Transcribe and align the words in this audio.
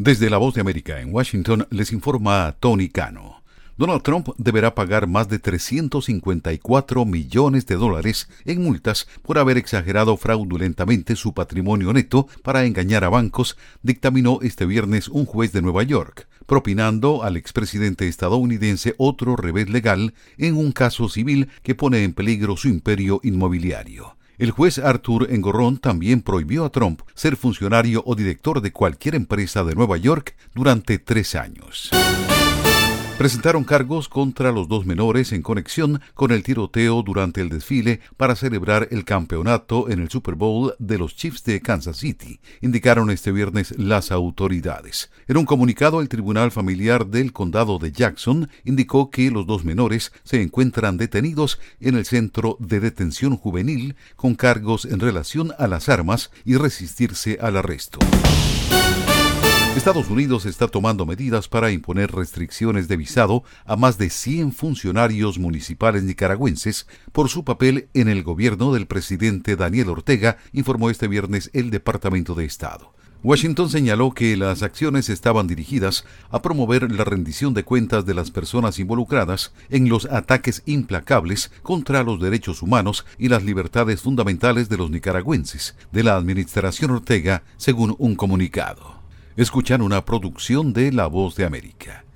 Desde 0.00 0.30
la 0.30 0.38
Voz 0.38 0.54
de 0.54 0.60
América 0.60 1.00
en 1.00 1.12
Washington 1.12 1.66
les 1.70 1.92
informa 1.92 2.54
Tony 2.60 2.88
Cano. 2.88 3.42
Donald 3.76 4.02
Trump 4.02 4.28
deberá 4.38 4.72
pagar 4.76 5.08
más 5.08 5.28
de 5.28 5.40
354 5.40 7.04
millones 7.04 7.66
de 7.66 7.74
dólares 7.74 8.28
en 8.44 8.62
multas 8.62 9.08
por 9.22 9.38
haber 9.38 9.56
exagerado 9.58 10.16
fraudulentamente 10.16 11.16
su 11.16 11.34
patrimonio 11.34 11.92
neto 11.92 12.28
para 12.44 12.64
engañar 12.64 13.02
a 13.02 13.08
bancos, 13.08 13.56
dictaminó 13.82 14.38
este 14.40 14.66
viernes 14.66 15.08
un 15.08 15.26
juez 15.26 15.50
de 15.50 15.62
Nueva 15.62 15.82
York, 15.82 16.28
propinando 16.46 17.24
al 17.24 17.36
expresidente 17.36 18.06
estadounidense 18.06 18.94
otro 18.98 19.34
revés 19.34 19.68
legal 19.68 20.14
en 20.36 20.54
un 20.56 20.70
caso 20.70 21.08
civil 21.08 21.48
que 21.64 21.74
pone 21.74 22.04
en 22.04 22.12
peligro 22.12 22.56
su 22.56 22.68
imperio 22.68 23.18
inmobiliario. 23.24 24.17
El 24.38 24.52
juez 24.52 24.78
Arthur 24.78 25.26
Engorrón 25.30 25.78
también 25.78 26.22
prohibió 26.22 26.64
a 26.64 26.70
Trump 26.70 27.00
ser 27.14 27.36
funcionario 27.36 28.04
o 28.06 28.14
director 28.14 28.60
de 28.60 28.72
cualquier 28.72 29.16
empresa 29.16 29.64
de 29.64 29.74
Nueva 29.74 29.96
York 29.96 30.36
durante 30.54 30.98
tres 30.98 31.34
años 31.34 31.90
presentaron 33.18 33.64
cargos 33.64 34.08
contra 34.08 34.52
los 34.52 34.68
dos 34.68 34.86
menores 34.86 35.32
en 35.32 35.42
conexión 35.42 36.00
con 36.14 36.30
el 36.30 36.44
tiroteo 36.44 37.02
durante 37.02 37.40
el 37.40 37.48
desfile 37.48 37.98
para 38.16 38.36
celebrar 38.36 38.86
el 38.92 39.04
campeonato 39.04 39.90
en 39.90 39.98
el 39.98 40.08
Super 40.08 40.36
Bowl 40.36 40.76
de 40.78 40.98
los 40.98 41.16
Chiefs 41.16 41.42
de 41.42 41.60
Kansas 41.60 41.96
City, 41.96 42.38
indicaron 42.60 43.10
este 43.10 43.32
viernes 43.32 43.76
las 43.76 44.12
autoridades. 44.12 45.10
En 45.26 45.36
un 45.36 45.46
comunicado, 45.46 46.00
el 46.00 46.08
Tribunal 46.08 46.52
Familiar 46.52 47.08
del 47.08 47.32
Condado 47.32 47.80
de 47.80 47.90
Jackson 47.90 48.48
indicó 48.64 49.10
que 49.10 49.32
los 49.32 49.48
dos 49.48 49.64
menores 49.64 50.12
se 50.22 50.40
encuentran 50.40 50.96
detenidos 50.96 51.58
en 51.80 51.96
el 51.96 52.04
Centro 52.04 52.56
de 52.60 52.78
Detención 52.78 53.36
Juvenil 53.36 53.96
con 54.14 54.36
cargos 54.36 54.84
en 54.84 55.00
relación 55.00 55.52
a 55.58 55.66
las 55.66 55.88
armas 55.88 56.30
y 56.44 56.56
resistirse 56.56 57.38
al 57.40 57.56
arresto. 57.56 57.98
Estados 59.88 60.10
Unidos 60.10 60.44
está 60.44 60.68
tomando 60.68 61.06
medidas 61.06 61.48
para 61.48 61.70
imponer 61.70 62.12
restricciones 62.12 62.88
de 62.88 62.98
visado 62.98 63.42
a 63.64 63.74
más 63.74 63.96
de 63.96 64.10
100 64.10 64.52
funcionarios 64.52 65.38
municipales 65.38 66.02
nicaragüenses 66.02 66.86
por 67.10 67.30
su 67.30 67.42
papel 67.42 67.88
en 67.94 68.08
el 68.08 68.22
gobierno 68.22 68.74
del 68.74 68.86
presidente 68.86 69.56
Daniel 69.56 69.88
Ortega, 69.88 70.36
informó 70.52 70.90
este 70.90 71.08
viernes 71.08 71.48
el 71.54 71.70
Departamento 71.70 72.34
de 72.34 72.44
Estado. 72.44 72.92
Washington 73.22 73.70
señaló 73.70 74.12
que 74.12 74.36
las 74.36 74.62
acciones 74.62 75.08
estaban 75.08 75.46
dirigidas 75.46 76.04
a 76.28 76.42
promover 76.42 76.92
la 76.92 77.04
rendición 77.04 77.54
de 77.54 77.64
cuentas 77.64 78.04
de 78.04 78.12
las 78.12 78.30
personas 78.30 78.78
involucradas 78.78 79.54
en 79.70 79.88
los 79.88 80.04
ataques 80.04 80.64
implacables 80.66 81.50
contra 81.62 82.02
los 82.02 82.20
derechos 82.20 82.60
humanos 82.60 83.06
y 83.16 83.28
las 83.28 83.42
libertades 83.42 84.02
fundamentales 84.02 84.68
de 84.68 84.76
los 84.76 84.90
nicaragüenses 84.90 85.76
de 85.92 86.02
la 86.02 86.16
administración 86.16 86.90
Ortega, 86.90 87.42
según 87.56 87.96
un 87.98 88.16
comunicado. 88.16 88.97
Escuchan 89.38 89.82
una 89.82 90.04
producción 90.04 90.72
de 90.72 90.90
La 90.90 91.06
Voz 91.06 91.36
de 91.36 91.44
América. 91.44 92.07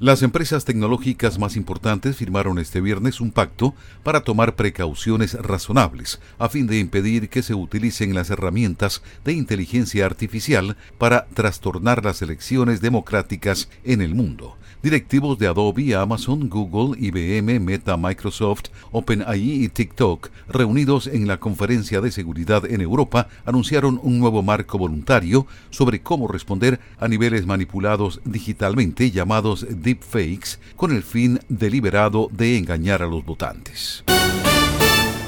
Las 0.00 0.22
empresas 0.22 0.64
tecnológicas 0.64 1.38
más 1.38 1.56
importantes 1.56 2.16
firmaron 2.16 2.58
este 2.58 2.80
viernes 2.80 3.20
un 3.20 3.32
pacto 3.32 3.74
para 4.02 4.22
tomar 4.22 4.56
precauciones 4.56 5.34
razonables 5.34 6.22
a 6.38 6.48
fin 6.48 6.66
de 6.66 6.78
impedir 6.78 7.28
que 7.28 7.42
se 7.42 7.52
utilicen 7.52 8.14
las 8.14 8.30
herramientas 8.30 9.02
de 9.26 9.34
inteligencia 9.34 10.06
artificial 10.06 10.78
para 10.96 11.26
trastornar 11.34 12.02
las 12.02 12.22
elecciones 12.22 12.80
democráticas 12.80 13.68
en 13.84 14.00
el 14.00 14.14
mundo. 14.14 14.56
Directivos 14.82 15.38
de 15.38 15.46
Adobe, 15.46 15.94
Amazon, 15.94 16.48
Google, 16.48 16.98
IBM, 16.98 17.60
Meta, 17.60 17.98
Microsoft, 17.98 18.70
OpenAI 18.92 19.64
y 19.64 19.68
TikTok, 19.68 20.30
reunidos 20.48 21.06
en 21.06 21.28
la 21.28 21.38
conferencia 21.38 22.00
de 22.00 22.10
seguridad 22.10 22.64
en 22.64 22.80
Europa, 22.80 23.28
anunciaron 23.44 24.00
un 24.02 24.18
nuevo 24.18 24.42
marco 24.42 24.78
voluntario 24.78 25.46
sobre 25.68 26.00
cómo 26.00 26.28
responder 26.28 26.80
a 26.98 27.08
niveles 27.08 27.44
manipulados 27.44 28.22
digitalmente 28.24 29.10
llamados 29.10 29.66
con 30.76 30.92
el 30.92 31.02
fin 31.02 31.40
deliberado 31.48 32.28
de 32.32 32.56
engañar 32.58 33.02
a 33.02 33.06
los 33.06 33.24
votantes. 33.24 34.04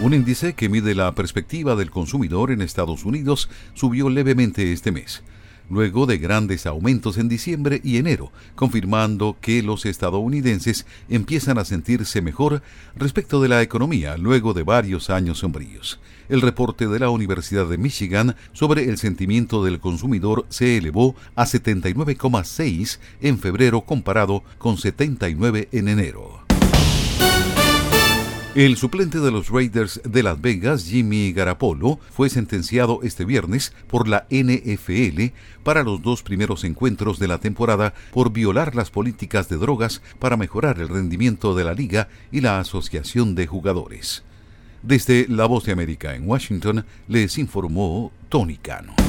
Un 0.00 0.12
índice 0.12 0.54
que 0.54 0.68
mide 0.68 0.94
la 0.94 1.14
perspectiva 1.14 1.74
del 1.74 1.90
consumidor 1.90 2.50
en 2.50 2.60
Estados 2.60 3.04
Unidos 3.04 3.48
subió 3.74 4.10
levemente 4.10 4.72
este 4.72 4.92
mes 4.92 5.22
luego 5.68 6.06
de 6.06 6.18
grandes 6.18 6.66
aumentos 6.66 7.18
en 7.18 7.28
diciembre 7.28 7.80
y 7.82 7.96
enero, 7.96 8.32
confirmando 8.54 9.36
que 9.40 9.62
los 9.62 9.86
estadounidenses 9.86 10.86
empiezan 11.08 11.58
a 11.58 11.64
sentirse 11.64 12.22
mejor 12.22 12.62
respecto 12.94 13.40
de 13.40 13.48
la 13.48 13.62
economía 13.62 14.16
luego 14.16 14.54
de 14.54 14.62
varios 14.62 15.10
años 15.10 15.38
sombríos. 15.38 16.00
El 16.28 16.40
reporte 16.40 16.88
de 16.88 16.98
la 16.98 17.10
Universidad 17.10 17.66
de 17.66 17.78
Michigan 17.78 18.36
sobre 18.52 18.88
el 18.88 18.98
sentimiento 18.98 19.64
del 19.64 19.78
consumidor 19.78 20.46
se 20.48 20.76
elevó 20.76 21.14
a 21.34 21.44
79,6 21.44 22.98
en 23.20 23.38
febrero 23.38 23.82
comparado 23.82 24.42
con 24.58 24.76
79 24.76 25.68
en 25.72 25.88
enero. 25.88 26.45
El 28.56 28.78
suplente 28.78 29.20
de 29.20 29.30
los 29.30 29.50
Raiders 29.50 30.00
de 30.02 30.22
Las 30.22 30.40
Vegas, 30.40 30.86
Jimmy 30.86 31.30
Garapolo, 31.34 32.00
fue 32.10 32.30
sentenciado 32.30 33.00
este 33.02 33.26
viernes 33.26 33.74
por 33.86 34.08
la 34.08 34.26
NFL 34.30 35.24
para 35.62 35.82
los 35.82 36.00
dos 36.00 36.22
primeros 36.22 36.64
encuentros 36.64 37.18
de 37.18 37.28
la 37.28 37.36
temporada 37.36 37.92
por 38.14 38.32
violar 38.32 38.74
las 38.74 38.90
políticas 38.90 39.50
de 39.50 39.58
drogas 39.58 40.00
para 40.18 40.38
mejorar 40.38 40.80
el 40.80 40.88
rendimiento 40.88 41.54
de 41.54 41.64
la 41.64 41.74
liga 41.74 42.08
y 42.32 42.40
la 42.40 42.58
asociación 42.58 43.34
de 43.34 43.46
jugadores. 43.46 44.22
Desde 44.82 45.26
La 45.28 45.44
Voz 45.44 45.66
de 45.66 45.72
América 45.72 46.14
en 46.14 46.26
Washington 46.26 46.86
les 47.08 47.36
informó 47.36 48.10
Tony 48.30 48.56
Cano. 48.56 49.05